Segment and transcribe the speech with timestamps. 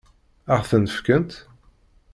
[0.53, 1.31] Ad ɣ-ten-fkent?